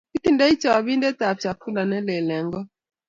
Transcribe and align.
kitindoi 0.13 0.53
chopindet 0.61 1.19
ab 1.29 1.37
chakula 1.43 1.81
neleel 1.87 2.27
eng 2.37 2.49
kot 2.53 2.67